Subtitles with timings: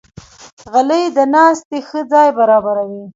[0.71, 3.03] غلۍ د ناستې ښه ځای برابروي.